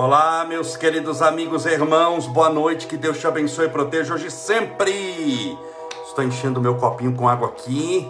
[0.00, 4.30] Olá, meus queridos amigos e irmãos, boa noite, que Deus te abençoe e proteja hoje
[4.30, 5.58] sempre.
[6.06, 8.08] Estou enchendo meu copinho com água aqui.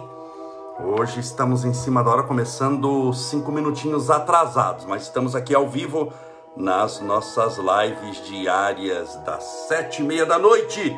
[0.79, 6.13] Hoje estamos em cima da hora, começando cinco minutinhos atrasados, mas estamos aqui ao vivo
[6.55, 10.95] nas nossas lives diárias das sete e meia da noite.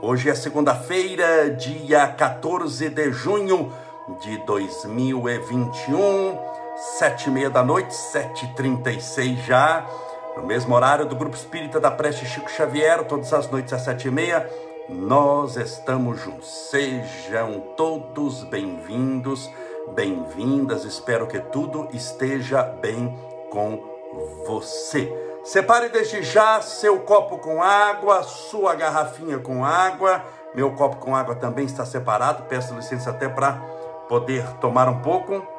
[0.00, 3.72] Hoje é segunda-feira, dia 14 de junho
[4.20, 6.38] de 2021,
[6.96, 9.84] sete e meia da noite, sete e trinta e seis já
[10.38, 14.06] no mesmo horário do Grupo Espírita da Preste Chico Xavier, todas as noites às sete
[14.06, 14.48] e meia,
[14.88, 16.48] nós estamos juntos.
[16.70, 19.50] Sejam todos bem-vindos,
[19.96, 20.84] bem-vindas.
[20.84, 23.18] Espero que tudo esteja bem
[23.50, 23.82] com
[24.46, 25.12] você.
[25.42, 30.22] Separe desde já seu copo com água, sua garrafinha com água.
[30.54, 32.44] Meu copo com água também está separado.
[32.44, 33.54] Peço licença até para
[34.08, 35.57] poder tomar um pouco.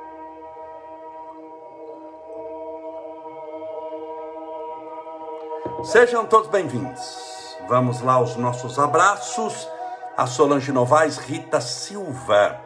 [5.83, 7.57] Sejam todos bem-vindos.
[7.67, 9.67] Vamos lá aos nossos abraços.
[10.17, 12.59] A Solange Novaes, Rita Silva,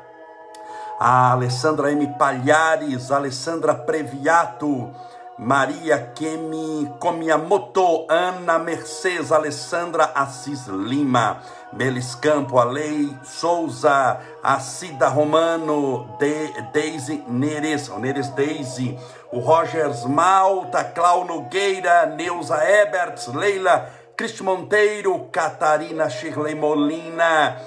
[1.00, 2.08] a Alessandra M.
[2.18, 4.92] Palhares, Alessandra Previato,
[5.38, 11.42] Maria Kemi Komiyamoto, Ana Mercedes, Alessandra Assis Lima,
[11.74, 18.98] Melis Campo, Alei Souza, Acida Romano, De, Deise Neres, Neres Deise,
[19.32, 27.58] o Rogers Malta, Clau Nogueira, Neuza Eberts, Leila Cristi Monteiro, Catarina Shirley Molina,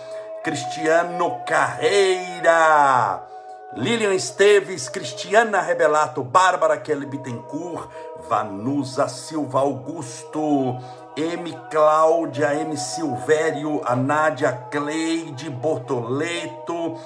[0.45, 3.26] Cristiano Carreira,
[3.75, 7.91] Lilian Esteves, Cristiana Rebelato, Bárbara Kelly Bittencourt,
[8.29, 10.79] Vanusa Silva Augusto,
[11.17, 11.53] M.
[11.71, 12.77] Cláudia, M.
[12.77, 16.99] Silvério, a Nádia Cleide Bortoleto,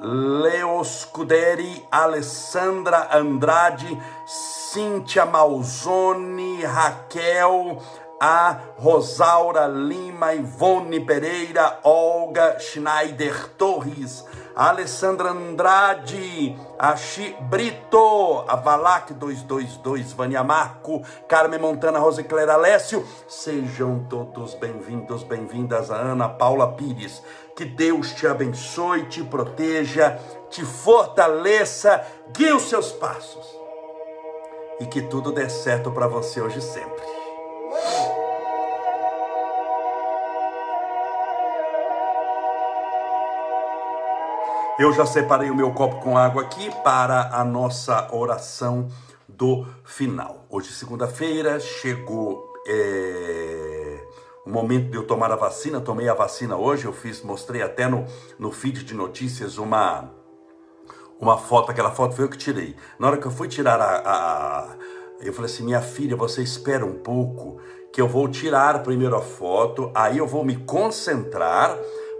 [0.00, 3.96] Leo Scuderi, Alessandra Andrade,
[4.26, 7.80] Cíntia Malzone, Raquel,
[8.20, 14.24] a Rosaura Lima, Ivone Pereira, Olga Schneider Torres,
[14.56, 24.54] Alessandra Andrade, Axi Brito, a Valac 222, Vânia Marco, Carmen Montana, Rosicléria Alessio, sejam todos
[24.54, 27.22] bem-vindos, bem-vindas a Ana Paula Pires,
[27.54, 30.18] que Deus te abençoe, te proteja,
[30.48, 32.02] te fortaleça,
[32.32, 33.46] guie os seus passos.
[34.80, 37.04] E que tudo dê certo para você hoje e sempre.
[44.78, 48.88] Eu já separei o meu copo com água aqui para a nossa oração
[49.26, 50.44] do final.
[50.50, 54.04] Hoje, segunda-feira, chegou é,
[54.44, 55.80] o momento de eu tomar a vacina.
[55.80, 58.04] Tomei a vacina hoje, eu fiz, mostrei até no,
[58.38, 60.10] no feed de notícias uma,
[61.18, 62.76] uma foto, aquela foto foi eu que tirei.
[62.98, 64.76] Na hora que eu fui tirar a, a
[65.20, 67.58] eu falei assim, minha filha, você espera um pouco,
[67.90, 71.74] que eu vou tirar primeiro a foto, aí eu vou me concentrar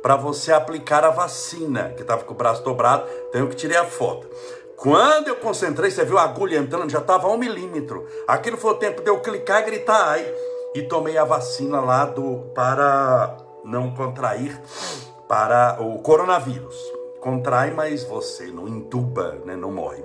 [0.06, 3.76] para você aplicar a vacina, que estava com o braço dobrado, então eu que tirei
[3.76, 4.30] a foto.
[4.76, 8.06] Quando eu concentrei, você viu a agulha entrando, já estava a um milímetro.
[8.24, 10.34] Aquilo foi o tempo de eu clicar e gritar ai.
[10.76, 14.56] E tomei a vacina lá do para não contrair
[15.26, 16.76] para o coronavírus.
[17.20, 20.04] Contrai, mas você não entuba, né, não morre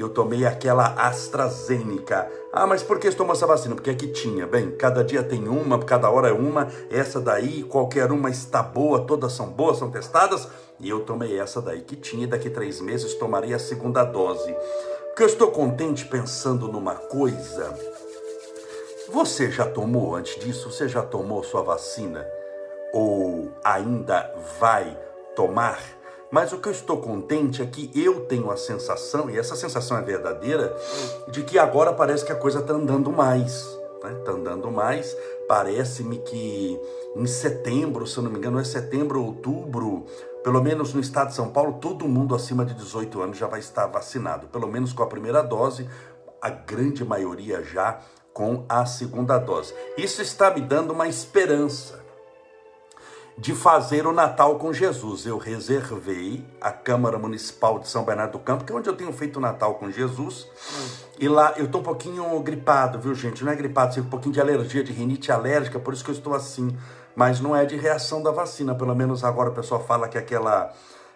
[0.00, 2.30] eu tomei aquela AstraZeneca.
[2.52, 3.74] Ah, mas por que tomou essa vacina?
[3.74, 4.46] Porque aqui tinha.
[4.46, 6.68] Bem, cada dia tem uma, cada hora é uma.
[6.90, 10.48] Essa daí, qualquer uma está boa, todas são boas, são testadas.
[10.78, 14.54] E eu tomei essa daí que tinha e daqui três meses tomarei a segunda dose.
[15.08, 17.72] Porque eu estou contente pensando numa coisa.
[19.08, 20.70] Você já tomou antes disso?
[20.70, 22.26] Você já tomou sua vacina?
[22.92, 24.30] Ou ainda
[24.60, 24.98] vai
[25.34, 25.95] tomar?
[26.30, 29.96] Mas o que eu estou contente é que eu tenho a sensação, e essa sensação
[29.96, 30.76] é verdadeira,
[31.28, 33.64] de que agora parece que a coisa está andando mais.
[33.96, 34.20] Está né?
[34.24, 35.16] Tá andando mais.
[35.48, 36.78] Parece-me que
[37.14, 40.04] em setembro, se eu não me engano, é setembro, outubro,
[40.42, 43.60] pelo menos no estado de São Paulo, todo mundo acima de 18 anos já vai
[43.60, 45.88] estar vacinado, pelo menos com a primeira dose,
[46.40, 48.00] a grande maioria já
[48.32, 49.72] com a segunda dose.
[49.96, 52.05] Isso está me dando uma esperança
[53.38, 55.26] de fazer o Natal com Jesus.
[55.26, 59.12] Eu reservei a Câmara Municipal de São Bernardo do Campo, que é onde eu tenho
[59.12, 60.48] feito o Natal com Jesus.
[61.18, 63.44] E lá eu tô um pouquinho gripado, viu, gente?
[63.44, 66.14] Não é gripado, tenho um pouquinho de alergia, de rinite alérgica, por isso que eu
[66.14, 66.76] estou assim.
[67.14, 70.72] Mas não é de reação da vacina, pelo menos agora o pessoal fala que aquela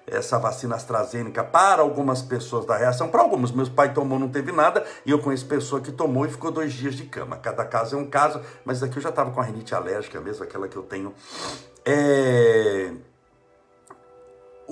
[0.06, 4.50] essa vacina AstraZeneca para algumas pessoas da reação, para alguns, meus pai tomou, não teve
[4.50, 7.36] nada, e eu conheço pessoa que tomou e ficou dois dias de cama.
[7.36, 10.42] Cada caso é um caso, mas daqui eu já estava com a rinite alérgica mesmo,
[10.42, 11.14] aquela que eu tenho
[11.84, 12.92] é...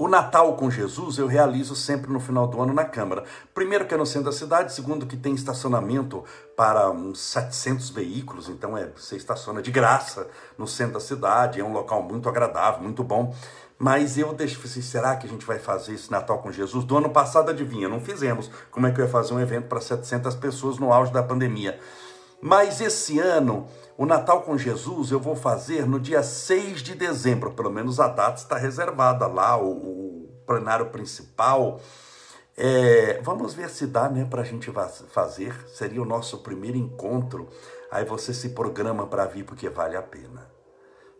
[0.01, 3.25] O Natal com Jesus eu realizo sempre no final do ano na Câmara.
[3.53, 6.23] Primeiro que é no centro da cidade, segundo que tem estacionamento
[6.57, 11.65] para uns 700 veículos, então é, você estaciona de graça no centro da cidade, é
[11.65, 13.35] um local muito agradável, muito bom.
[13.77, 16.85] Mas eu deixo assim, será que a gente vai fazer esse Natal com Jesus?
[16.85, 18.49] Do ano passado, adivinha, não fizemos.
[18.71, 21.77] Como é que eu ia fazer um evento para 700 pessoas no auge da pandemia?
[22.41, 23.67] Mas esse ano,
[23.99, 28.07] o Natal com Jesus eu vou fazer no dia 6 de dezembro, pelo menos a
[28.07, 31.81] data está reservada lá, o, o plenário principal.
[32.57, 34.73] É, vamos ver se dá né, para a gente
[35.09, 35.53] fazer.
[35.67, 37.49] Seria o nosso primeiro encontro.
[37.91, 40.58] Aí você se programa para vir porque vale a pena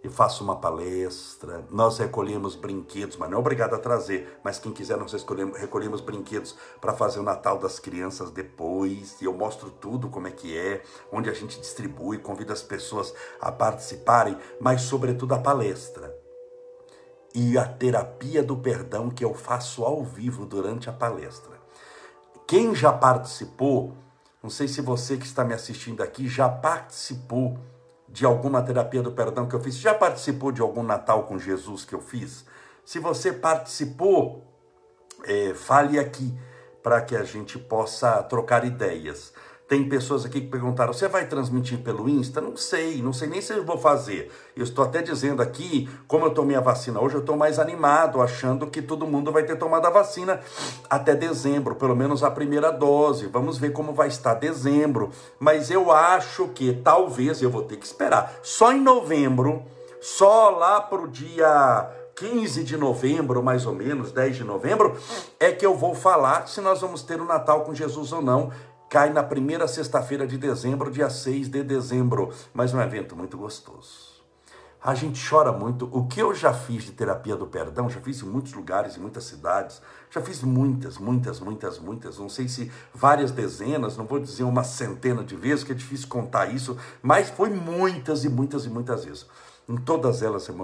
[0.03, 1.67] e faço uma palestra.
[1.71, 4.39] Nós recolhemos brinquedos, mas não é obrigado a trazer.
[4.45, 9.21] Mas quem quiser, nós recolhemos brinquedos para fazer o Natal das crianças depois.
[9.21, 13.13] E eu mostro tudo como é que é, onde a gente distribui, convido as pessoas
[13.41, 16.17] a participarem, mas sobretudo a palestra.
[17.35, 21.59] E a terapia do perdão que eu faço ao vivo durante a palestra.
[22.47, 23.95] Quem já participou,
[24.43, 27.59] não sei se você que está me assistindo aqui já participou
[28.09, 29.77] de alguma terapia do perdão que eu fiz?
[29.77, 32.45] Já participou de algum Natal com Jesus que eu fiz?
[32.85, 34.45] Se você participou,
[35.25, 36.35] é, fale aqui
[36.83, 39.33] para que a gente possa trocar ideias.
[39.69, 42.41] Tem pessoas aqui que perguntaram: você vai transmitir pelo Insta?
[42.41, 44.33] Não sei, não sei nem se eu vou fazer.
[44.57, 48.23] Eu estou até dizendo aqui, como eu tomei a vacina hoje, eu estou mais animado,
[48.23, 50.41] achando que todo mundo vai ter tomado a vacina
[50.89, 53.27] até dezembro, pelo menos a primeira dose.
[53.27, 55.11] Vamos ver como vai estar dezembro.
[55.39, 58.41] Mas eu acho que talvez eu vou ter que esperar.
[58.43, 59.63] Só em novembro,
[60.01, 64.97] só lá para o dia 15 de novembro, mais ou menos, 10 de novembro,
[65.39, 68.51] é que eu vou falar se nós vamos ter o Natal com Jesus ou não
[68.89, 72.33] cai na primeira sexta-feira de dezembro, dia 6 de dezembro.
[72.53, 74.19] Mas um evento muito gostoso.
[74.83, 75.89] A gente chora muito.
[75.93, 79.01] O que eu já fiz de terapia do perdão, já fiz em muitos lugares, em
[79.01, 82.19] muitas cidades, já fiz muitas, muitas, muitas, muitas.
[82.19, 86.09] Não sei se várias dezenas, não vou dizer uma centena de vezes, que é difícil
[86.09, 89.27] contar isso, mas foi muitas e muitas e muitas vezes.
[89.69, 90.55] Em todas elas eu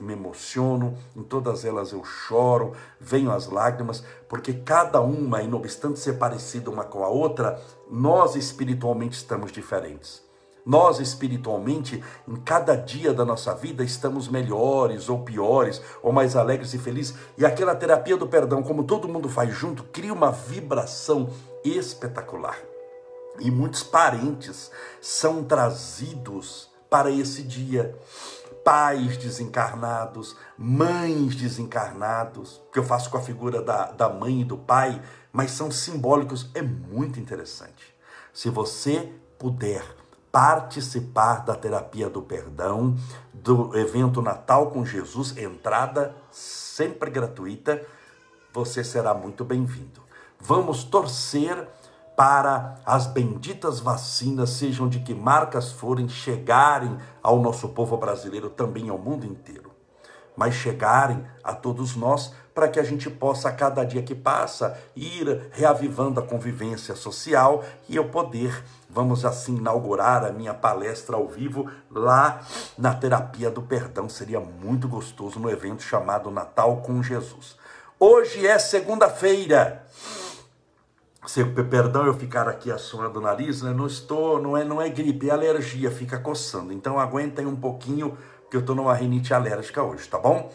[0.00, 5.58] me emociono, em todas elas eu choro, venho as lágrimas, porque cada uma, e não
[5.58, 10.26] obstante ser parecida uma com a outra, nós espiritualmente estamos diferentes.
[10.66, 16.74] Nós espiritualmente, em cada dia da nossa vida, estamos melhores ou piores, ou mais alegres
[16.74, 17.14] e felizes.
[17.38, 21.30] E aquela terapia do perdão, como todo mundo faz junto, cria uma vibração
[21.64, 22.58] espetacular.
[23.38, 24.70] E muitos parentes
[25.00, 27.94] são trazidos para esse dia
[28.68, 34.58] pais desencarnados, mães desencarnados, que eu faço com a figura da, da mãe e do
[34.58, 35.00] pai,
[35.32, 37.96] mas são simbólicos, é muito interessante.
[38.30, 39.82] Se você puder
[40.30, 42.94] participar da terapia do perdão,
[43.32, 47.82] do evento Natal com Jesus, entrada sempre gratuita,
[48.52, 50.02] você será muito bem-vindo.
[50.38, 51.66] Vamos torcer
[52.18, 58.88] para as benditas vacinas, sejam de que marcas forem, chegarem ao nosso povo brasileiro, também
[58.88, 59.70] ao mundo inteiro.
[60.36, 64.76] Mas chegarem a todos nós para que a gente possa, a cada dia que passa,
[64.96, 71.28] ir reavivando a convivência social e eu poder, vamos assim, inaugurar a minha palestra ao
[71.28, 72.40] vivo lá
[72.76, 74.08] na Terapia do Perdão.
[74.08, 77.54] Seria muito gostoso no evento chamado Natal com Jesus.
[78.00, 79.86] Hoje é segunda-feira
[81.26, 83.72] se, perdão eu ficar aqui assoando o nariz, né?
[83.72, 86.72] não estou, não é, não é gripe, é alergia, fica coçando.
[86.72, 88.16] Então aguentem um pouquinho,
[88.50, 90.50] que eu estou numa rinite alérgica hoje, tá bom?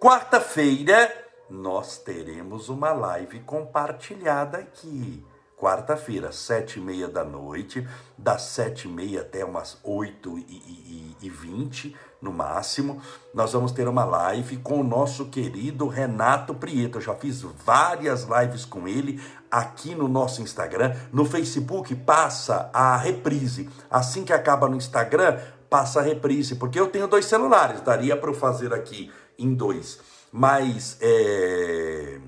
[0.00, 1.12] Quarta-feira
[1.48, 5.24] nós teremos uma live compartilhada aqui.
[5.58, 7.86] Quarta-feira, sete e meia da noite,
[8.16, 13.02] das sete e meia até umas oito e vinte, no máximo,
[13.34, 16.98] nós vamos ter uma live com o nosso querido Renato Prieto.
[16.98, 20.94] Eu já fiz várias lives com ele aqui no nosso Instagram.
[21.12, 23.68] No Facebook passa a reprise.
[23.90, 28.30] Assim que acaba no Instagram, passa a reprise, porque eu tenho dois celulares, daria para
[28.30, 29.98] eu fazer aqui em dois.
[30.30, 32.20] Mas é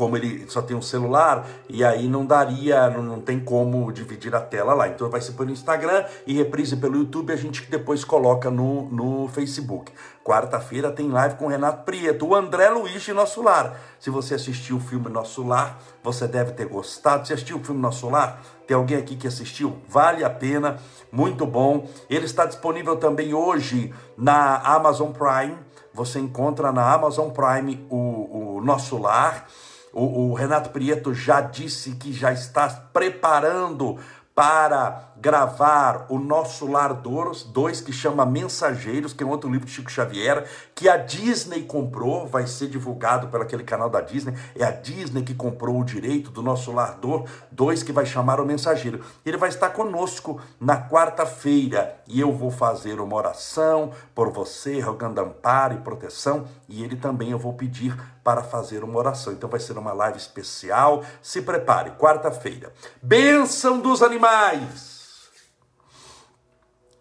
[0.00, 4.34] como ele só tem um celular, e aí não daria, não, não tem como dividir
[4.34, 4.88] a tela lá.
[4.88, 9.28] Então vai ser pelo Instagram e reprise pelo YouTube, a gente depois coloca no, no
[9.28, 9.92] Facebook.
[10.24, 13.78] Quarta-feira tem live com o Renato Prieto, o André Luiz de Nosso Lar.
[13.98, 17.26] Se você assistiu o filme Nosso Lar, você deve ter gostado.
[17.26, 18.40] Você assistiu o filme Nosso Lar?
[18.66, 19.76] Tem alguém aqui que assistiu?
[19.86, 20.78] Vale a pena,
[21.12, 21.86] muito bom.
[22.08, 25.58] Ele está disponível também hoje na Amazon Prime.
[25.92, 29.46] Você encontra na Amazon Prime o, o Nosso Lar.
[29.92, 33.98] O, o Renato Prieto já disse que já está preparando
[34.34, 39.72] para gravar o Nosso Lar 2, que chama Mensageiros, que é um outro livro de
[39.72, 44.34] Chico Xavier, que a Disney comprou, vai ser divulgado pelo aquele canal da Disney.
[44.56, 46.98] É a Disney que comprou o direito do Nosso Lar
[47.52, 49.04] 2, que vai chamar o Mensageiro.
[49.24, 55.20] Ele vai estar conosco na quarta-feira e eu vou fazer uma oração por você, rogando
[55.20, 59.34] amparo e proteção, e ele também eu vou pedir para fazer uma oração.
[59.34, 61.04] Então vai ser uma live especial.
[61.20, 62.72] Se prepare, quarta-feira.
[63.02, 64.99] Bênção dos animais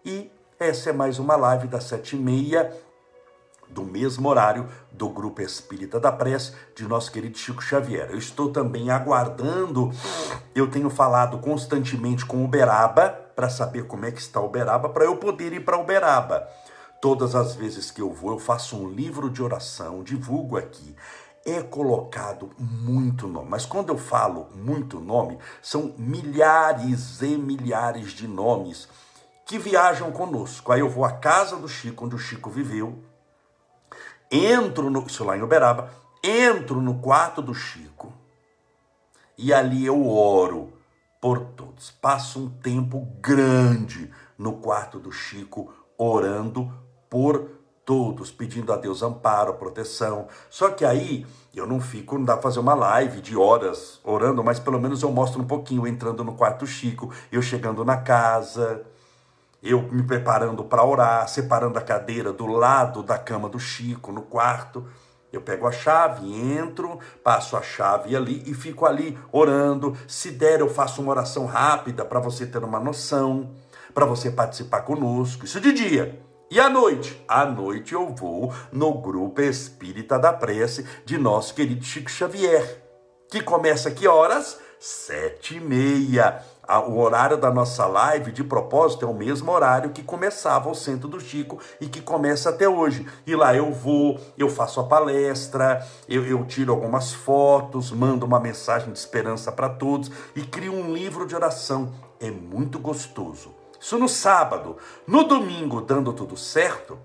[0.04, 2.70] E essa é mais uma live das sete e meia
[3.68, 8.10] do mesmo horário do Grupo Espírita da Prece de nosso querido Chico Xavier.
[8.10, 9.90] Eu estou também aguardando,
[10.54, 15.16] eu tenho falado constantemente com Uberaba para saber como é que está Uberaba, para eu
[15.16, 16.48] poder ir para Uberaba.
[17.00, 20.94] Todas as vezes que eu vou, eu faço um livro de oração, divulgo aqui.
[21.44, 28.26] É colocado muito nome, mas quando eu falo muito nome, são milhares e milhares de
[28.26, 28.88] nomes
[29.44, 30.72] que viajam conosco.
[30.72, 32.98] Aí eu vou à casa do Chico, onde o Chico viveu,
[34.30, 35.90] entro no, isso lá em Uberaba,
[36.22, 38.12] entro no quarto do Chico
[39.36, 40.72] e ali eu oro
[41.20, 41.90] por todos.
[41.90, 46.72] Passo um tempo grande no quarto do Chico orando
[47.10, 47.50] por
[47.84, 50.26] todos, pedindo a Deus amparo, proteção.
[50.48, 54.42] Só que aí eu não fico, não dá pra fazer uma live de horas orando,
[54.42, 58.82] mas pelo menos eu mostro um pouquinho, entrando no quarto Chico, eu chegando na casa,
[59.62, 64.22] eu me preparando para orar, separando a cadeira do lado da cama do Chico, no
[64.22, 64.86] quarto.
[65.32, 69.96] Eu pego a chave, entro, passo a chave ali e fico ali orando.
[70.06, 73.50] Se der, eu faço uma oração rápida para você ter uma noção,
[73.92, 75.44] para você participar conosco.
[75.44, 76.23] Isso de dia.
[76.50, 77.24] E à noite?
[77.26, 82.82] À noite eu vou no grupo Espírita da Prece de nosso querido Chico Xavier,
[83.30, 84.60] que começa que horas?
[84.78, 86.42] Sete e meia.
[86.86, 91.08] O horário da nossa live, de propósito, é o mesmo horário que começava o Centro
[91.08, 93.06] do Chico e que começa até hoje.
[93.26, 98.38] E lá eu vou, eu faço a palestra, eu, eu tiro algumas fotos, mando uma
[98.38, 101.92] mensagem de esperança para todos e crio um livro de oração.
[102.20, 103.63] É muito gostoso.
[103.84, 104.78] Isso no sábado.
[105.06, 106.98] No domingo, dando tudo certo,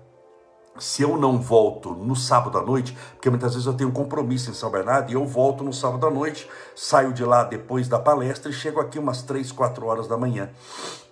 [0.78, 4.50] se eu não volto no sábado à noite, porque muitas vezes eu tenho um compromisso
[4.50, 7.98] em São Bernardo e eu volto no sábado à noite, saio de lá depois da
[7.98, 10.48] palestra e chego aqui umas 3, 4 horas da manhã.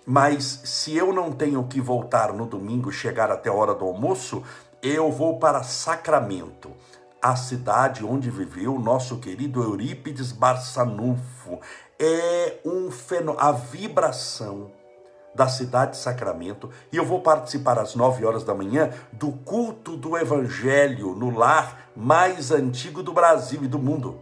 [0.07, 4.41] Mas se eu não tenho que voltar no domingo, chegar até a hora do almoço,
[4.81, 6.71] eu vou para Sacramento,
[7.21, 11.59] a cidade onde viveu nosso querido Eurípides Barçanufo.
[11.99, 14.78] É um fenômeno, a vibração
[15.39, 19.95] da cidade de Sacramento e eu vou participar às 9 horas da manhã do culto
[19.95, 24.19] do Evangelho no lar mais antigo do Brasil e do mundo.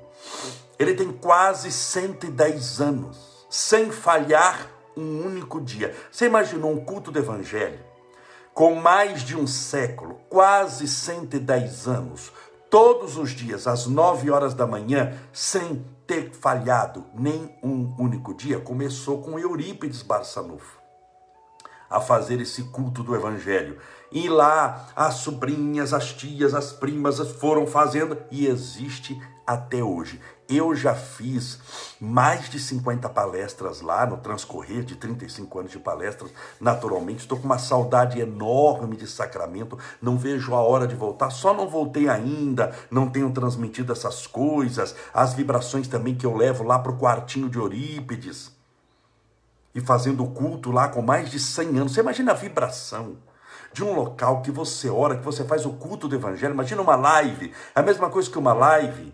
[0.77, 5.95] Ele tem quase 110 anos, sem falhar um único dia.
[6.11, 7.79] Você imaginou um culto do Evangelho
[8.53, 12.31] com mais de um século, quase 110 anos,
[12.69, 18.59] todos os dias às 9 horas da manhã, sem ter falhado nem um único dia?
[18.59, 20.85] Começou com Eurípides Barçanufo
[21.89, 23.77] a fazer esse culto do evangelho.
[24.11, 30.19] E lá as sobrinhas, as tias, as primas foram fazendo e existe até hoje.
[30.49, 31.59] Eu já fiz
[31.99, 36.31] mais de 50 palestras lá no transcorrer de 35 anos de palestras.
[36.59, 39.77] Naturalmente, estou com uma saudade enorme de Sacramento.
[40.01, 41.31] Não vejo a hora de voltar.
[41.31, 46.63] Só não voltei ainda, não tenho transmitido essas coisas, as vibrações também que eu levo
[46.63, 48.56] lá para o quartinho de Eurípides
[49.73, 51.93] e fazendo culto lá com mais de 100 anos.
[51.93, 53.17] Você imagina a vibração
[53.71, 56.53] de um local que você ora, que você faz o culto do evangelho.
[56.53, 59.13] Imagina uma live, a mesma coisa que uma live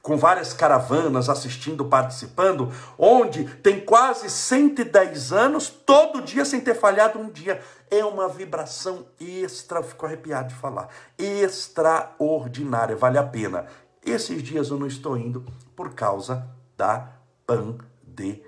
[0.00, 7.18] com várias caravanas assistindo, participando, onde tem quase 110 anos, todo dia sem ter falhado
[7.18, 7.60] um dia.
[7.90, 10.88] É uma vibração extra, fico arrepiado de falar,
[11.18, 13.66] extraordinária, vale a pena.
[14.04, 17.08] Esses dias eu não estou indo por causa da
[17.44, 18.45] pandemia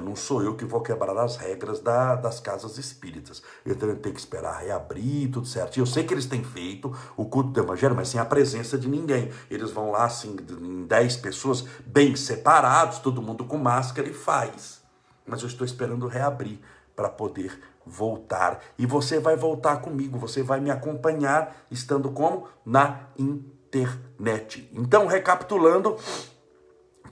[0.00, 3.42] não sou eu que vou quebrar as regras da, das casas espíritas.
[3.64, 5.78] Eu tenho que esperar reabrir, tudo certo.
[5.78, 8.88] Eu sei que eles têm feito o culto do evangelho, mas sem a presença de
[8.88, 9.30] ninguém.
[9.50, 14.82] Eles vão lá, assim, em 10 pessoas, bem separados, todo mundo com máscara e faz.
[15.26, 16.60] Mas eu estou esperando reabrir
[16.94, 18.60] para poder voltar.
[18.78, 22.48] E você vai voltar comigo, você vai me acompanhar, estando como?
[22.64, 24.68] Na internet.
[24.72, 25.96] Então, recapitulando,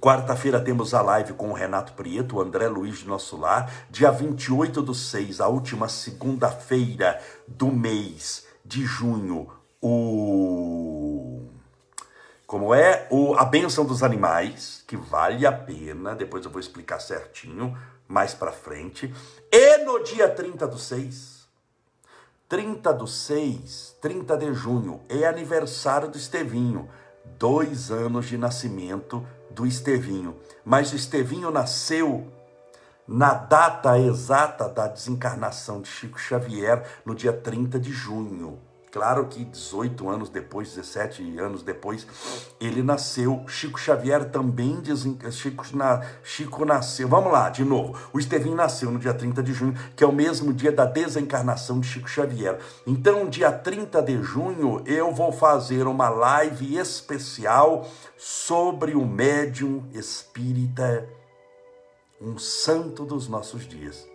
[0.05, 3.73] Quarta-feira temos a live com o Renato Prieto, o André Luiz de Nosso Lar.
[3.89, 7.19] Dia 28 do 6, a última segunda-feira
[7.49, 9.49] do mês de junho,
[9.81, 11.49] o.
[12.47, 13.09] Como é?
[13.11, 17.75] O, a benção dos animais, que vale a pena, depois eu vou explicar certinho
[18.07, 19.11] mais para frente.
[19.51, 21.49] E no dia 30 do 6,
[22.47, 26.91] 30 do 6, 30 de junho, é aniversário do Estevinho.
[27.39, 30.37] Dois anos de nascimento do Estevinho.
[30.65, 32.27] Mas Estevinho nasceu
[33.07, 38.59] na data exata da desencarnação de Chico Xavier, no dia 30 de junho.
[38.95, 42.07] Claro que 18 anos depois, 17 anos depois,
[42.61, 43.43] ele nasceu.
[43.49, 45.19] Chico Xavier também desen...
[45.33, 46.01] Chico, na...
[46.23, 47.09] Chico nasceu.
[47.09, 47.99] Vamos lá, de novo.
[48.13, 51.81] O Estevinho nasceu no dia 30 de junho, que é o mesmo dia da desencarnação
[51.81, 52.61] de Chico Xavier.
[52.87, 61.05] Então, dia 30 de junho, eu vou fazer uma live especial sobre o médium espírita,
[62.21, 64.14] um santo dos nossos dias.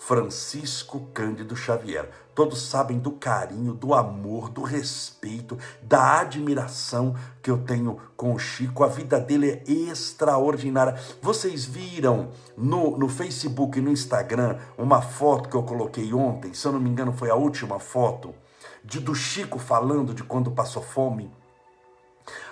[0.00, 2.08] Francisco Cândido Xavier.
[2.34, 8.38] Todos sabem do carinho, do amor, do respeito, da admiração que eu tenho com o
[8.38, 8.82] Chico.
[8.82, 10.98] A vida dele é extraordinária.
[11.20, 16.66] Vocês viram no, no Facebook e no Instagram uma foto que eu coloquei ontem, se
[16.66, 18.34] eu não me engano foi a última foto,
[18.82, 21.30] de, do Chico falando de quando passou fome?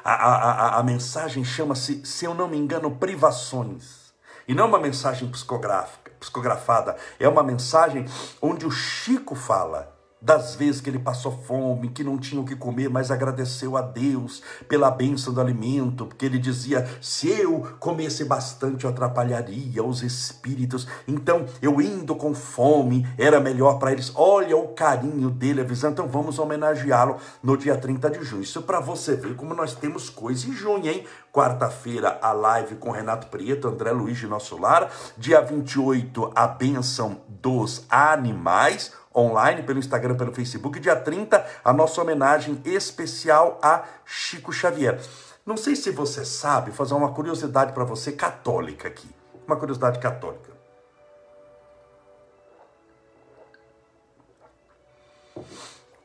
[0.04, 4.12] A, a, a, a mensagem chama-se, se eu não me engano, Privações.
[4.46, 6.96] E não uma mensagem psicográfica psicografada.
[7.18, 8.04] É uma mensagem
[8.40, 12.56] onde o Chico fala das vezes que ele passou fome, que não tinha o que
[12.56, 18.24] comer, mas agradeceu a Deus pela bênção do alimento, porque ele dizia: se eu comesse
[18.24, 20.86] bastante, eu atrapalharia os espíritos.
[21.06, 24.12] Então, eu indo com fome, era melhor para eles.
[24.14, 25.92] Olha o carinho dele, avisando.
[25.92, 28.42] Então, vamos homenageá-lo no dia 30 de junho.
[28.42, 31.04] Isso para você ver como nós temos coisa em junho, hein?
[31.32, 34.90] Quarta-feira, a live com Renato Prieto, André Luiz de Nosso Lar.
[35.16, 40.78] Dia 28, a bênção dos animais online, pelo Instagram, pelo Facebook.
[40.80, 45.00] Dia 30, a nossa homenagem especial a Chico Xavier.
[45.44, 49.08] Não sei se você sabe, fazer uma curiosidade para você católica aqui.
[49.46, 50.52] Uma curiosidade católica.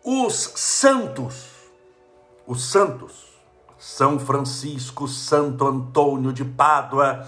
[0.01, 1.49] Os santos,
[2.45, 3.33] os santos,
[3.77, 7.27] São Francisco, Santo Antônio de Pádua.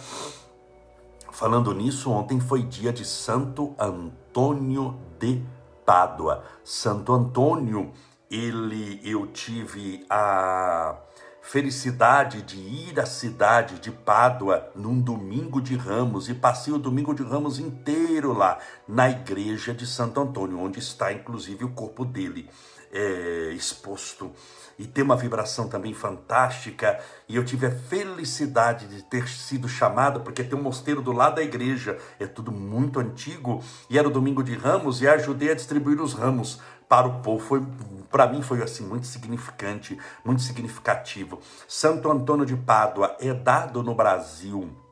[1.32, 5.42] Falando nisso, ontem foi dia de Santo Antônio de
[5.86, 6.44] Pádua.
[6.64, 7.92] Santo Antônio,
[8.30, 10.96] ele eu tive a
[11.42, 17.14] felicidade de ir à cidade de Pádua num domingo de Ramos e passei o domingo
[17.14, 22.50] de Ramos inteiro lá na igreja de Santo Antônio, onde está inclusive o corpo dele
[22.92, 24.32] é, exposto
[24.78, 27.00] e tem uma vibração também fantástica.
[27.28, 31.36] E eu tive a felicidade de ter sido chamado, porque tem um mosteiro do lado
[31.36, 35.56] da igreja, é tudo muito antigo, e era o domingo de ramos, e ajudei a
[35.56, 37.44] distribuir os ramos para o povo.
[37.44, 37.66] Foi
[38.10, 41.40] para mim foi assim muito significante, muito significativo.
[41.68, 44.85] Santo Antônio de Pádua é dado no Brasil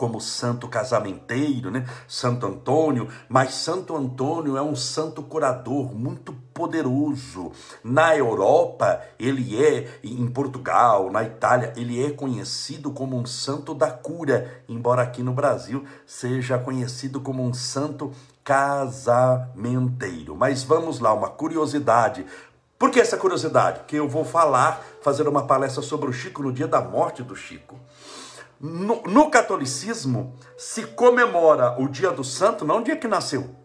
[0.00, 1.86] como santo casamenteiro, né?
[2.08, 7.52] Santo Antônio, mas Santo Antônio é um santo curador muito poderoso.
[7.84, 13.90] Na Europa, ele é, em Portugal, na Itália, ele é conhecido como um santo da
[13.90, 18.10] cura, embora aqui no Brasil seja conhecido como um santo
[18.42, 20.34] casamenteiro.
[20.34, 22.24] Mas vamos lá, uma curiosidade.
[22.78, 23.80] Por que essa curiosidade?
[23.80, 27.36] Porque eu vou falar, fazer uma palestra sobre o Chico no dia da morte do
[27.36, 27.78] Chico.
[28.60, 33.56] No, no, catolicismo, se comemora o dia do santo, não o dia que nasceu,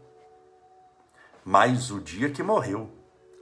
[1.43, 2.89] mas o dia que morreu.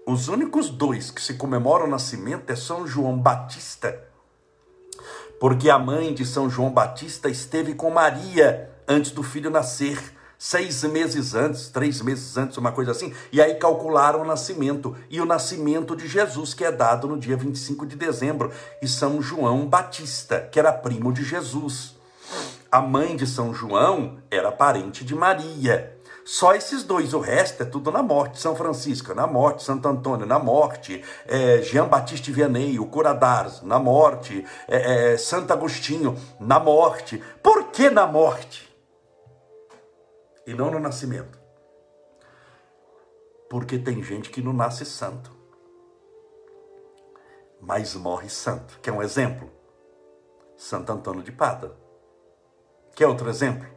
[0.08, 4.04] Os únicos dois que se comemoram o nascimento é São João Batista,
[5.40, 10.00] porque a mãe de São João Batista esteve com Maria antes do filho nascer.
[10.44, 15.22] Seis meses antes, três meses antes, uma coisa assim, e aí calcularam o nascimento, e
[15.22, 18.52] o nascimento de Jesus, que é dado no dia 25 de dezembro,
[18.82, 21.96] e São João Batista, que era primo de Jesus.
[22.70, 25.98] A mãe de São João era parente de Maria.
[26.26, 28.42] Só esses dois, o resto é tudo na morte.
[28.42, 29.64] São Francisco, na morte.
[29.64, 31.02] Santo Antônio, na morte.
[31.26, 34.46] É, Jean Baptiste Vianney, o Cura d'Ars, na morte.
[34.68, 37.22] É, é, Santo Agostinho, na morte.
[37.42, 38.73] Por que na morte?
[40.46, 41.40] E não no nascimento.
[43.50, 45.32] Porque tem gente que não nasce santo,
[47.62, 48.80] mas morre santo.
[48.82, 49.50] Quer um exemplo?
[50.58, 51.76] Santo Antônio de Pada.
[52.96, 53.68] Quer outro exemplo?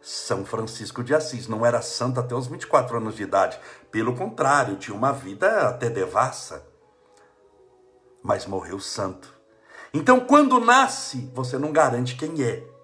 [0.00, 3.58] São Francisco de Assis não era santo até os 24 anos de idade.
[3.90, 6.66] Pelo contrário, tinha uma vida até devassa.
[8.22, 9.34] Mas morreu santo.
[9.92, 12.76] Então, quando nasce, você não garante quem é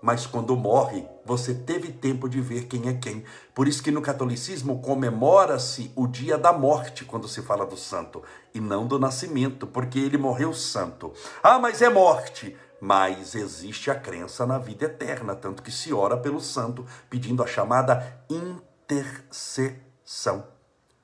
[0.00, 3.22] mas quando morre, você teve tempo de ver quem é quem.
[3.54, 8.22] Por isso que no catolicismo comemora-se o dia da morte quando se fala do santo,
[8.54, 11.12] e não do nascimento, porque ele morreu santo.
[11.42, 12.56] Ah, mas é morte.
[12.80, 17.46] Mas existe a crença na vida eterna, tanto que se ora pelo santo, pedindo a
[17.46, 20.46] chamada intercessão.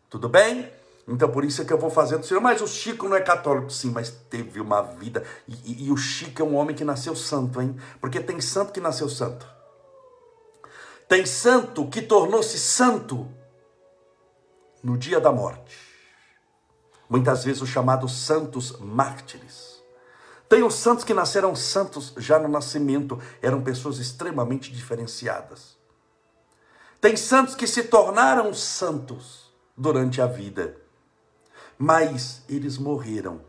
[0.08, 0.72] Tudo bem?
[1.06, 2.24] Então por isso é que eu vou fazendo.
[2.24, 5.22] Senhor, mas o Chico não é católico, sim, mas teve uma vida.
[5.46, 7.76] E, e, e, o Chico é um homem que nasceu santo, hein?
[8.00, 9.53] Porque tem santo que nasceu santo.
[11.14, 13.30] Tem santo que tornou-se santo
[14.82, 15.78] no dia da morte.
[17.08, 19.80] Muitas vezes os chamados santos mártires.
[20.48, 25.78] Tem os santos que nasceram santos já no nascimento, eram pessoas extremamente diferenciadas.
[27.00, 30.82] Tem santos que se tornaram santos durante a vida
[31.78, 33.40] mas eles morreram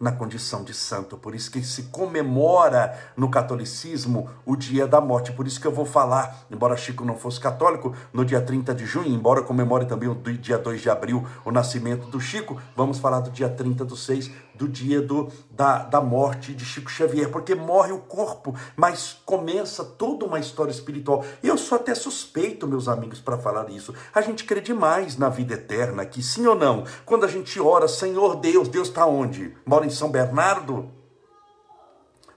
[0.00, 1.18] na condição de santo.
[1.18, 5.30] Por isso que se comemora no catolicismo o dia da morte.
[5.30, 8.86] Por isso que eu vou falar, embora Chico não fosse católico, no dia 30 de
[8.86, 13.20] junho, embora comemore também o dia 2 de abril o nascimento do Chico, vamos falar
[13.20, 17.54] do dia 30 do 6 do dia do, da, da morte de Chico Xavier, porque
[17.54, 21.24] morre o corpo, mas começa toda uma história espiritual.
[21.42, 23.94] Eu sou até suspeito, meus amigos, para falar isso.
[24.14, 26.84] A gente crê demais na vida eterna, que sim ou não?
[27.06, 29.56] Quando a gente ora, Senhor Deus, Deus está onde?
[29.64, 30.90] Mora em São Bernardo?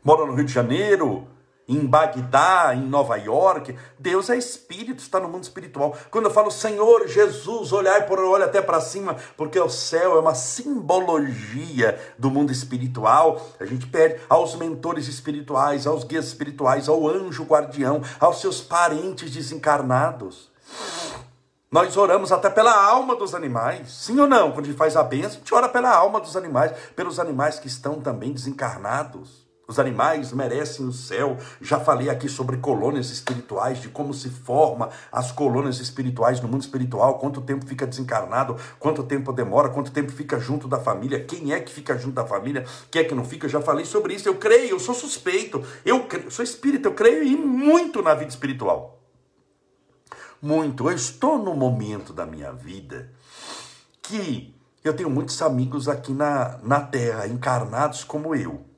[0.01, 1.27] Mora no Rio de Janeiro?
[1.67, 3.75] Em Bagdá, em Nova York.
[3.97, 5.95] Deus é espírito, está no mundo espiritual.
[6.11, 10.19] Quando eu falo Senhor Jesus, olhar por olho até para cima, porque o céu é
[10.19, 13.41] uma simbologia do mundo espiritual.
[13.59, 19.31] A gente pede aos mentores espirituais, aos guias espirituais, ao anjo guardião, aos seus parentes
[19.31, 20.51] desencarnados.
[21.71, 23.91] Nós oramos até pela alma dos animais.
[23.91, 24.51] Sim ou não?
[24.51, 27.57] Quando a gente faz a bênção, a gente ora pela alma dos animais, pelos animais
[27.57, 29.43] que estão também desencarnados.
[29.73, 31.35] Os animais merecem o céu.
[31.59, 36.61] Já falei aqui sobre colônias espirituais, de como se forma as colônias espirituais no mundo
[36.61, 41.53] espiritual, quanto tempo fica desencarnado, quanto tempo demora, quanto tempo fica junto da família, quem
[41.53, 43.49] é que fica junto da família, quem é que não fica.
[43.49, 44.29] Já falei sobre isso.
[44.29, 45.63] Eu creio, eu sou suspeito.
[45.83, 49.01] Eu creio, sou espírita, eu creio e muito na vida espiritual.
[50.39, 50.87] Muito.
[50.87, 53.09] Eu estou no momento da minha vida
[54.03, 58.71] que eu tenho muitos amigos aqui na, na Terra, encarnados como eu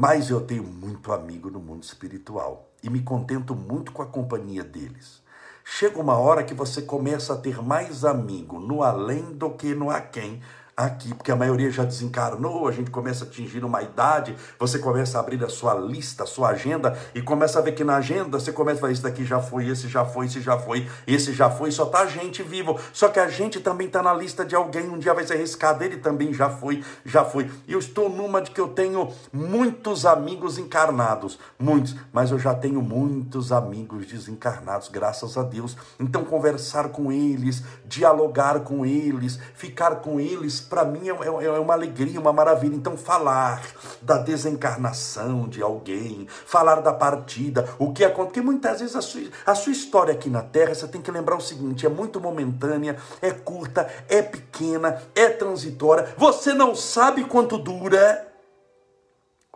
[0.00, 4.64] mas eu tenho muito amigo no mundo espiritual e me contento muito com a companhia
[4.64, 5.22] deles.
[5.62, 9.90] Chega uma hora que você começa a ter mais amigo no além do que no
[9.90, 10.40] aquém,
[10.86, 15.18] aqui, porque a maioria já desencarnou, a gente começa a atingir uma idade, você começa
[15.18, 18.38] a abrir a sua lista, a sua agenda, e começa a ver que na agenda
[18.38, 21.32] você começa a falar, esse daqui já foi, esse já foi, esse já foi, esse
[21.32, 22.78] já foi, só tá a gente vivo.
[22.92, 25.84] Só que a gente também tá na lista de alguém, um dia vai ser arriscado,
[25.84, 27.50] ele também já foi, já foi.
[27.68, 32.80] Eu estou numa de que eu tenho muitos amigos encarnados, muitos, mas eu já tenho
[32.80, 35.76] muitos amigos desencarnados, graças a Deus.
[35.98, 41.58] Então conversar com eles, dialogar com eles, ficar com eles para mim é, é, é,
[41.58, 42.76] uma alegria, uma maravilha.
[42.76, 43.60] Então, falar
[44.00, 49.22] da desencarnação de alguém, falar da partida, o que acontece, porque muitas vezes a sua,
[49.44, 52.96] a sua história aqui na Terra, você tem que lembrar o seguinte: é muito momentânea,
[53.20, 58.29] é curta, é pequena, é transitória, você não sabe quanto dura.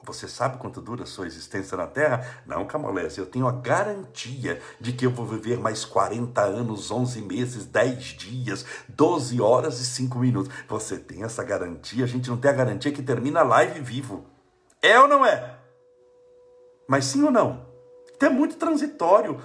[0.07, 2.43] Você sabe quanto dura a sua existência na Terra?
[2.47, 7.23] Não, Camolés, eu tenho a garantia de que eu vou viver mais 40 anos, 11
[7.23, 10.53] meses, 10 dias, 12 horas e 5 minutos.
[10.69, 12.05] Você tem essa garantia?
[12.05, 14.27] A gente não tem a garantia que termina a live vivo.
[14.83, 15.59] É ou não é?
[16.87, 17.67] Mas sim ou não?
[18.15, 19.41] Então é muito transitório.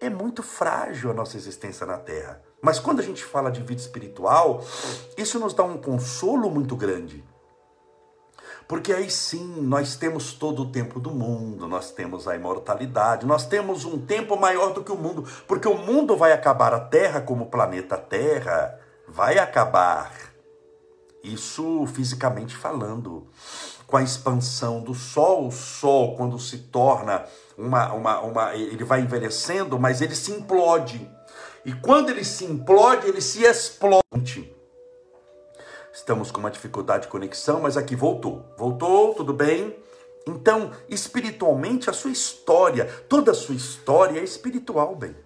[0.00, 2.42] É muito frágil a nossa existência na Terra.
[2.62, 4.64] Mas quando a gente fala de vida espiritual,
[5.16, 7.24] isso nos dá um consolo muito grande.
[8.70, 13.44] Porque aí sim nós temos todo o tempo do mundo, nós temos a imortalidade, nós
[13.44, 17.20] temos um tempo maior do que o mundo, porque o mundo vai acabar, a Terra,
[17.20, 18.78] como planeta Terra,
[19.08, 20.12] vai acabar.
[21.20, 23.26] Isso fisicamente falando.
[23.88, 27.24] Com a expansão do Sol, o Sol, quando se torna
[27.58, 28.54] uma, uma, uma.
[28.54, 31.10] Ele vai envelhecendo, mas ele se implode.
[31.64, 34.59] E quando ele se implode, ele se explode.
[35.92, 38.44] Estamos com uma dificuldade de conexão, mas aqui voltou.
[38.56, 39.76] Voltou, tudo bem?
[40.26, 45.16] Então, espiritualmente, a sua história, toda a sua história é espiritual, bem.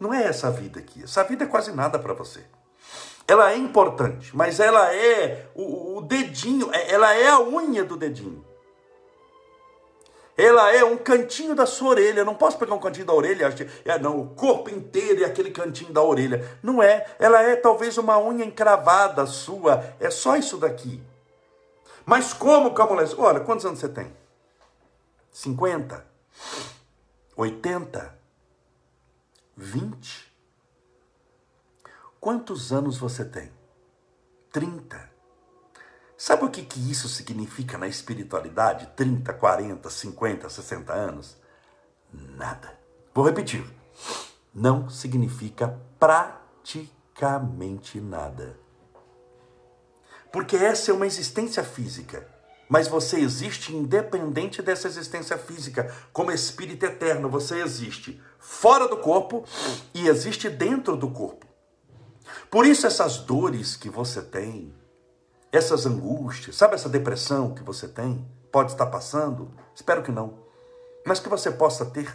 [0.00, 1.02] Não é essa vida aqui.
[1.02, 2.40] Essa vida é quase nada para você.
[3.26, 7.96] Ela é importante, mas ela é o, o dedinho, é, ela é a unha do
[7.96, 8.44] dedinho
[10.36, 12.20] ela é um cantinho da sua orelha.
[12.20, 15.50] Eu não posso pegar um cantinho da orelha, é, não, o corpo inteiro é aquele
[15.50, 16.58] cantinho da orelha.
[16.62, 17.06] Não é.
[17.18, 19.94] Ela é talvez uma unha encravada sua.
[20.00, 21.00] É só isso daqui.
[22.04, 23.16] Mas como, Camolés?
[23.16, 24.12] Olha, quantos anos você tem?
[25.32, 26.04] 50?
[27.36, 28.18] 80?
[29.56, 30.34] 20?
[32.20, 33.50] Quantos anos você tem?
[34.52, 35.13] 30?
[36.16, 38.86] Sabe o que, que isso significa na espiritualidade?
[38.94, 41.36] 30, 40, 50, 60 anos?
[42.12, 42.78] Nada.
[43.12, 43.66] Vou repetir.
[44.54, 48.56] Não significa praticamente nada.
[50.32, 52.32] Porque essa é uma existência física.
[52.68, 55.92] Mas você existe independente dessa existência física.
[56.12, 59.44] Como espírito eterno, você existe fora do corpo
[59.92, 61.46] e existe dentro do corpo.
[62.50, 64.72] Por isso, essas dores que você tem,
[65.56, 69.52] essas angústias, sabe essa depressão que você tem, pode estar passando?
[69.72, 70.38] Espero que não.
[71.06, 72.12] Mas que você possa ter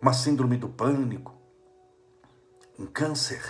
[0.00, 1.34] uma síndrome do pânico,
[2.78, 3.42] um câncer.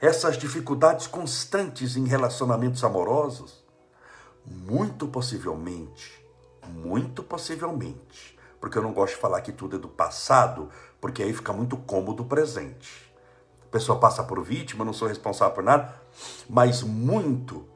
[0.00, 3.64] Essas dificuldades constantes em relacionamentos amorosos,
[4.44, 6.26] muito possivelmente,
[6.66, 10.68] muito possivelmente, porque eu não gosto de falar que tudo é do passado,
[11.00, 13.03] porque aí fica muito cômodo o presente
[13.74, 15.92] pessoa passa por vítima, não sou responsável por nada,
[16.48, 17.66] mas muito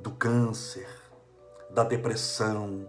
[0.00, 0.88] do câncer,
[1.68, 2.88] da depressão,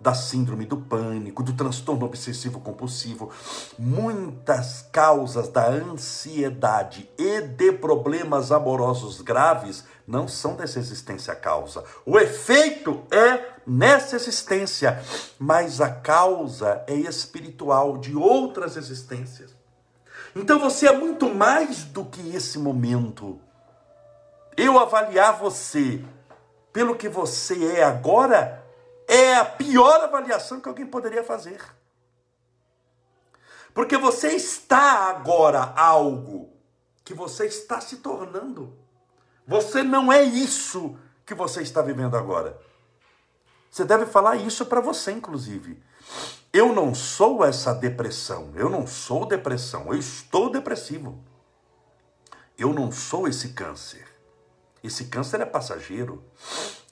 [0.00, 3.30] da síndrome do pânico, do transtorno obsessivo compulsivo,
[3.78, 11.84] muitas causas da ansiedade e de problemas amorosos graves não são dessa existência causa.
[12.04, 15.00] O efeito é nessa existência,
[15.38, 19.63] mas a causa é espiritual de outras existências.
[20.34, 23.40] Então você é muito mais do que esse momento.
[24.56, 26.04] Eu avaliar você
[26.72, 28.64] pelo que você é agora
[29.06, 31.60] é a pior avaliação que alguém poderia fazer.
[33.72, 36.52] Porque você está agora algo
[37.04, 38.76] que você está se tornando.
[39.46, 42.58] Você não é isso que você está vivendo agora.
[43.70, 45.82] Você deve falar isso para você, inclusive.
[46.54, 51.18] Eu não sou essa depressão, eu não sou depressão, eu estou depressivo.
[52.56, 54.06] Eu não sou esse câncer.
[54.80, 56.22] Esse câncer é passageiro.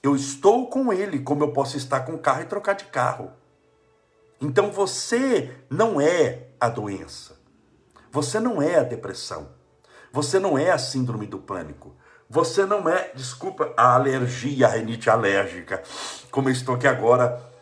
[0.03, 3.31] Eu estou com ele, como eu posso estar com o carro e trocar de carro.
[4.41, 7.39] Então você não é a doença.
[8.11, 9.47] Você não é a depressão.
[10.11, 11.95] Você não é a síndrome do pânico.
[12.29, 15.81] Você não é, desculpa, a alergia, a renite alérgica,
[16.29, 17.52] como eu estou aqui agora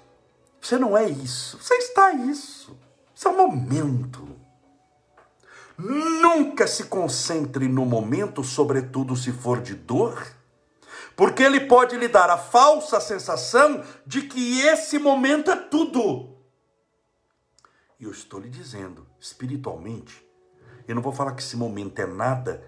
[0.61, 1.57] você não é isso.
[1.57, 2.77] Você está isso.
[3.15, 4.27] Isso é um momento.
[5.77, 10.23] Nunca se concentre no momento, sobretudo se for de dor,
[11.15, 16.37] porque ele pode lhe dar a falsa sensação de que esse momento é tudo.
[17.99, 20.23] E eu estou lhe dizendo, espiritualmente,
[20.87, 22.63] eu não vou falar que esse momento é nada,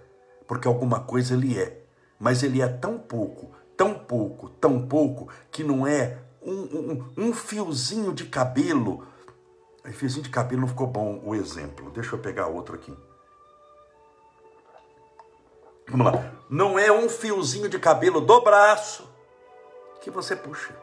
[0.47, 1.84] porque alguma coisa ele é,
[2.19, 8.13] mas ele é tão pouco, tão pouco, tão pouco, que não é um, um, fiozinho
[8.13, 9.06] de cabelo.
[9.93, 11.91] Fiozinho de cabelo não ficou bom o exemplo.
[11.91, 12.95] Deixa eu pegar outro aqui.
[15.88, 16.34] Vamos lá.
[16.49, 19.10] Não é um fiozinho de cabelo do braço
[20.01, 20.75] que você puxa.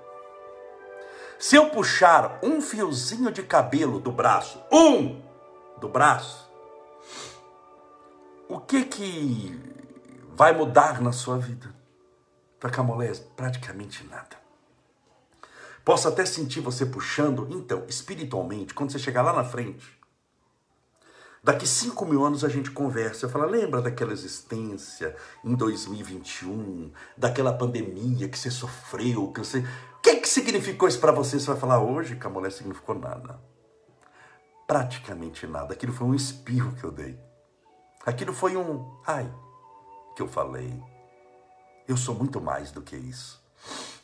[1.39, 5.23] Se eu puxar um fiozinho de cabelo do braço, um
[5.79, 6.51] do braço,
[8.47, 9.59] o que que
[10.35, 11.75] vai mudar na sua vida?
[12.59, 14.37] Para Camolés, praticamente nada.
[15.85, 17.47] Posso até sentir você puxando.
[17.51, 19.99] Então, espiritualmente, quando você chegar lá na frente,
[21.43, 23.27] daqui 5 mil anos a gente conversa.
[23.27, 29.59] Eu falo, lembra daquela existência em 2021, daquela pandemia que você sofreu, que você.
[29.59, 31.39] O que, que significou isso para você?
[31.39, 33.41] Você vai falar, hoje, Camolé, significou nada.
[34.67, 35.75] Praticamente nada.
[35.75, 37.19] Aquilo foi um espirro que eu dei.
[38.07, 39.31] Aquilo foi um ai
[40.15, 40.81] que eu falei.
[41.87, 43.43] Eu sou muito mais do que isso.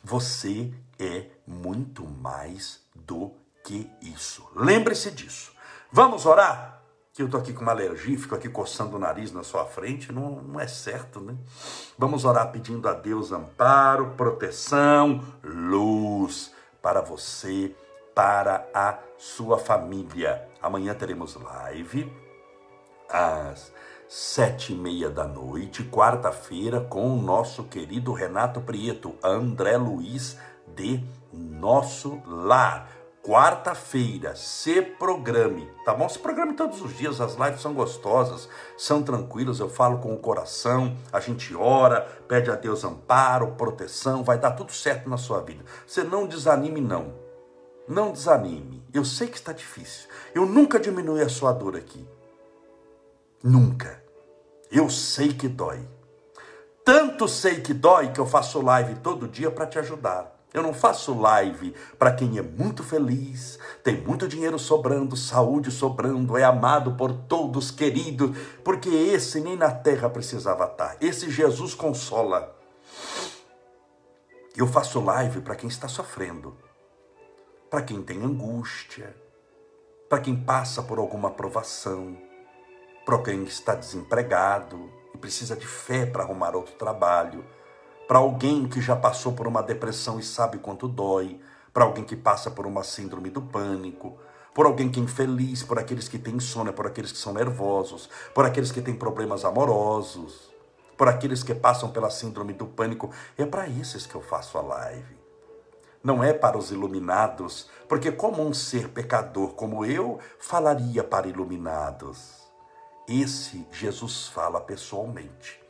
[0.03, 3.31] Você é muito mais do
[3.63, 4.45] que isso.
[4.55, 5.53] Lembre-se disso.
[5.91, 6.81] Vamos orar?
[7.13, 10.11] Que eu estou aqui com uma alergia, fico aqui coçando o nariz na sua frente,
[10.11, 11.35] não, não é certo, né?
[11.97, 17.75] Vamos orar pedindo a Deus amparo, proteção, luz para você,
[18.13, 20.47] para a sua família.
[20.61, 22.11] Amanhã teremos live
[23.09, 23.73] às
[24.07, 30.37] sete e meia da noite, quarta-feira, com o nosso querido Renato Prieto, André Luiz
[30.77, 32.87] de Nosso Lar.
[33.23, 36.07] Quarta-feira, se programe, tá bom?
[36.07, 40.17] Se programe todos os dias, as lives são gostosas, são tranquilas, eu falo com o
[40.17, 45.41] coração, a gente ora, pede a Deus amparo, proteção, vai dar tudo certo na sua
[45.41, 45.65] vida.
[45.85, 47.15] Você não desanime, não.
[47.85, 48.81] Não desanime.
[48.93, 50.07] Eu sei que está difícil.
[50.33, 52.07] Eu nunca diminui a sua dor aqui.
[53.43, 54.01] Nunca.
[54.71, 55.85] Eu sei que dói.
[56.85, 60.36] Tanto sei que dói que eu faço live todo dia para te ajudar.
[60.53, 66.37] Eu não faço live para quem é muito feliz, tem muito dinheiro sobrando, saúde sobrando,
[66.37, 68.33] é amado por todos, querido,
[68.63, 70.97] porque esse nem na terra precisava estar.
[71.01, 72.55] Esse Jesus consola.
[74.55, 76.57] Eu faço live para quem está sofrendo,
[77.69, 79.15] para quem tem angústia,
[80.09, 82.17] para quem passa por alguma provação,
[83.05, 87.45] para alguém que está desempregado e precisa de fé para arrumar outro trabalho
[88.07, 91.41] para alguém que já passou por uma depressão e sabe quanto dói,
[91.73, 94.17] para alguém que passa por uma síndrome do pânico,
[94.53, 98.09] por alguém que é infeliz, por aqueles que têm insônia, por aqueles que são nervosos,
[98.33, 100.51] por aqueles que têm problemas amorosos,
[100.97, 103.11] por aqueles que passam pela síndrome do pânico.
[103.37, 105.17] É para esses que eu faço a live.
[106.03, 112.49] Não é para os iluminados, porque como um ser pecador como eu falaria para iluminados?
[113.07, 115.61] Esse Jesus fala pessoalmente.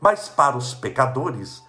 [0.00, 1.62] Mas para os pecadores,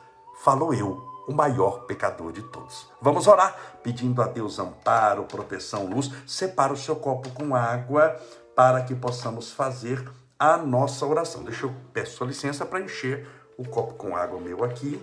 [0.45, 2.87] falo eu, o maior pecador de todos.
[3.01, 6.11] Vamos orar, pedindo a Deus amparo, proteção, luz.
[6.27, 8.15] Separa o seu copo com água
[8.55, 11.43] para que possamos fazer a nossa oração.
[11.43, 13.27] Deixa eu peço sua licença para encher
[13.57, 15.01] o copo com água meu aqui.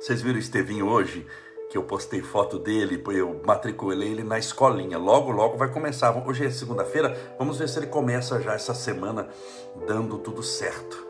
[0.00, 1.26] Vocês viram o Estevinho hoje?
[1.68, 4.98] Que eu postei foto dele, eu matriculei ele na escolinha.
[4.98, 6.16] Logo, logo vai começar.
[6.26, 9.28] Hoje é segunda-feira, vamos ver se ele começa já essa semana
[9.86, 11.06] dando tudo certo.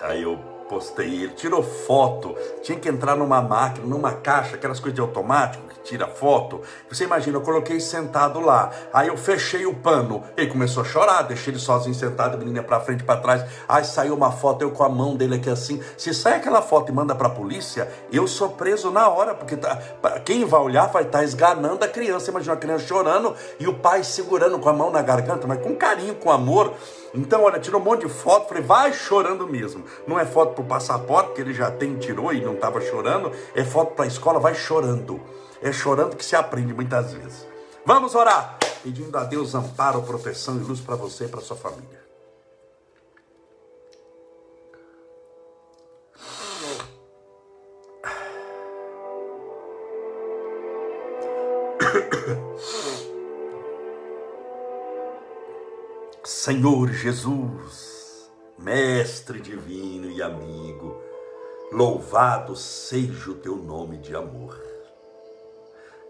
[0.00, 4.94] Aí eu postei ele, tirou foto, tinha que entrar numa máquina, numa caixa, aquelas coisas
[4.94, 6.62] de automático que tira foto.
[6.88, 11.22] Você imagina, eu coloquei sentado lá, aí eu fechei o pano, ele começou a chorar,
[11.24, 13.44] deixei ele sozinho sentado, a menina para frente, para trás.
[13.68, 15.78] Aí saiu uma foto, eu com a mão dele aqui assim.
[15.98, 19.58] Se sai aquela foto e manda para a polícia, eu sou preso na hora, porque
[19.58, 19.76] tá,
[20.24, 22.30] quem vai olhar vai estar tá esganando a criança.
[22.30, 25.76] Imagina a criança chorando e o pai segurando com a mão na garganta, mas com
[25.76, 26.72] carinho, com amor.
[27.14, 29.84] Então, olha, tirou um monte de foto, falei, vai chorando mesmo.
[30.06, 33.30] Não é foto para o passaporte, que ele já tem, tirou e não estava chorando,
[33.54, 35.20] é foto para a escola, vai chorando.
[35.60, 37.46] É chorando que se aprende muitas vezes.
[37.84, 42.01] Vamos orar, pedindo a Deus amparo, proteção e luz para você e para sua família.
[56.44, 58.28] Senhor Jesus,
[58.58, 61.00] Mestre divino e amigo,
[61.70, 64.60] louvado seja o teu nome de amor.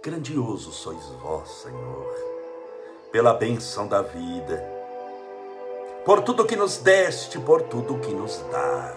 [0.02, 2.14] Grandioso sois vós, Senhor,
[3.12, 4.66] pela benção da vida,
[6.02, 8.96] por tudo que nos deste, por tudo que nos dá,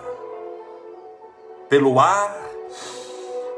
[1.68, 2.50] pelo ar,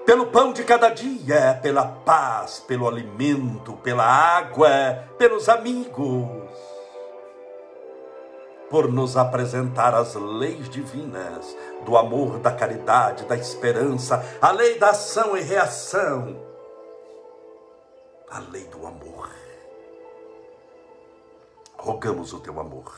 [0.04, 6.67] pelo pão de cada dia, pela paz, pelo alimento, pela água, pelos amigos
[8.70, 14.90] por nos apresentar as leis divinas do amor, da caridade, da esperança, a lei da
[14.90, 16.46] ação e reação,
[18.30, 19.30] a lei do amor.
[21.78, 22.94] Rogamos o teu amor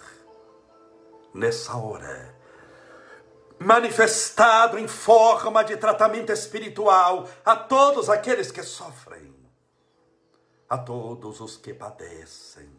[1.33, 2.35] nessa hora,
[3.59, 9.35] manifestado em forma de tratamento espiritual a todos aqueles que sofrem,
[10.67, 12.78] a todos os que padecem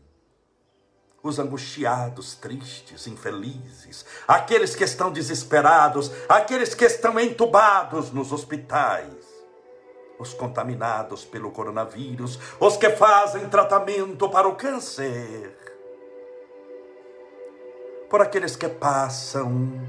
[1.22, 9.28] os angustiados, tristes, infelizes, aqueles que estão desesperados, aqueles que estão entubados nos hospitais,
[10.18, 15.56] os contaminados pelo coronavírus, os que fazem tratamento para o câncer,
[18.08, 19.80] por aqueles que passam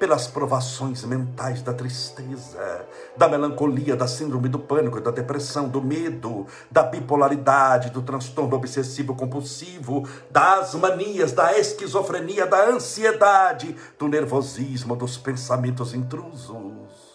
[0.00, 2.86] pelas provações mentais da tristeza,
[3.18, 9.14] da melancolia, da síndrome do pânico, da depressão, do medo, da bipolaridade, do transtorno obsessivo
[9.14, 17.10] compulsivo, das manias, da esquizofrenia, da ansiedade, do nervosismo, dos pensamentos intrusos.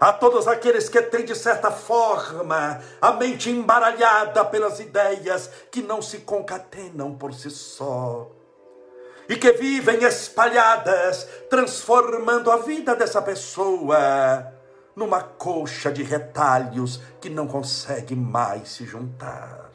[0.00, 6.00] A todos aqueles que têm, de certa forma, a mente embaralhada pelas ideias que não
[6.00, 8.37] se concatenam por si só
[9.28, 14.52] e que vivem espalhadas, transformando a vida dessa pessoa
[14.96, 19.70] numa coxa de retalhos que não consegue mais se juntar.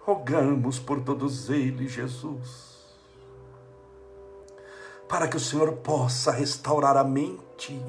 [0.00, 2.84] Rogamos por todos eles, Jesus,
[5.08, 7.80] para que o Senhor possa restaurar a mente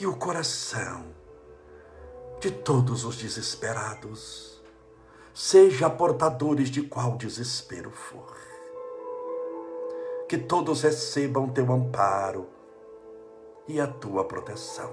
[0.00, 1.04] e o coração
[2.40, 4.51] de todos os desesperados
[5.34, 8.36] seja portadores de qual desespero for.
[10.28, 12.46] Que todos recebam teu amparo
[13.66, 14.90] e a tua proteção.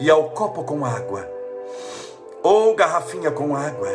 [0.00, 1.28] E ao copo com água,
[2.42, 3.88] ou garrafinha com água,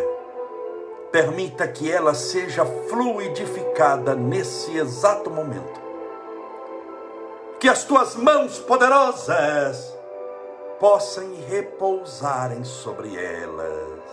[1.12, 5.82] permita que ela seja fluidificada nesse exato momento.
[7.60, 9.96] Que as tuas mãos poderosas
[10.84, 14.04] possam repousarem sobre elas.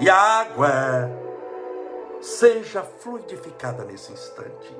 [0.00, 1.08] E a água
[2.20, 4.76] seja fluidificada nesse instante.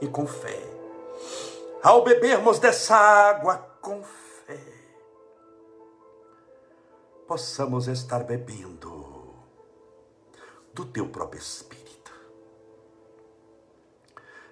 [0.00, 0.62] E com fé.
[1.82, 4.60] Ao bebermos dessa água com fé,
[7.26, 9.34] possamos estar bebendo
[10.72, 12.12] do teu próprio Espírito.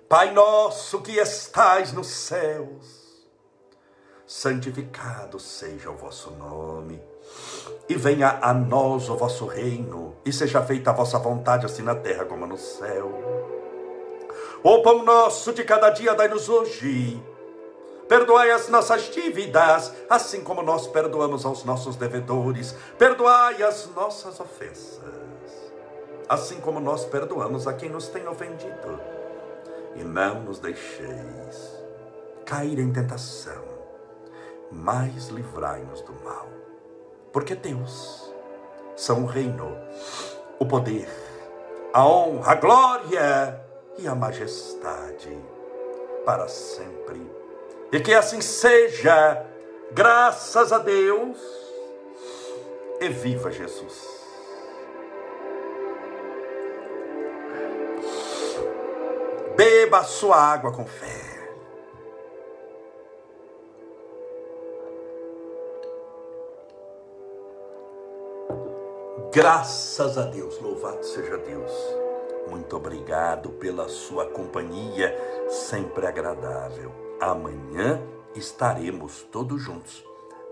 [0.08, 3.09] Pai nosso que estais nos céus,
[4.30, 7.02] santificado seja o vosso nome.
[7.88, 11.96] E venha a nós o vosso reino, e seja feita a vossa vontade, assim na
[11.96, 13.10] terra como no céu.
[14.62, 17.20] O pão nosso de cada dia dai-nos hoje.
[18.08, 22.76] Perdoai as nossas dívidas, assim como nós perdoamos aos nossos devedores.
[22.96, 25.72] Perdoai as nossas ofensas,
[26.28, 29.00] assim como nós perdoamos a quem nos tem ofendido.
[29.96, 31.82] E não nos deixeis
[32.44, 33.69] cair em tentação
[34.70, 36.48] mas livrai-nos do mal.
[37.32, 38.32] Porque Deus
[38.96, 39.76] são o reino,
[40.58, 41.08] o poder,
[41.92, 43.64] a honra, a glória
[43.98, 45.38] e a majestade
[46.24, 47.30] para sempre.
[47.92, 49.44] E que assim seja,
[49.92, 51.38] graças a Deus,
[53.00, 54.20] e viva Jesus.
[59.56, 61.19] Beba a sua água com fé.
[69.32, 71.70] Graças a Deus, louvado seja Deus.
[72.48, 75.16] Muito obrigado pela sua companhia,
[75.48, 76.90] sempre agradável.
[77.20, 78.02] Amanhã
[78.34, 80.04] estaremos todos juntos,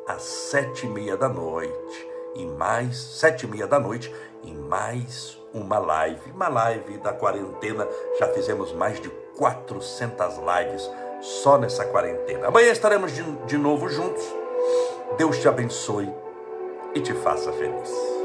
[0.07, 4.14] às sete e meia da noite, e mais sete e meia da noite,
[4.45, 7.85] em mais uma live, uma live da quarentena.
[8.16, 10.89] Já fizemos mais de 400 lives
[11.20, 12.47] só nessa quarentena.
[12.47, 14.22] Amanhã estaremos de, de novo juntos.
[15.16, 16.09] Deus te abençoe
[16.95, 18.18] e te faça feliz.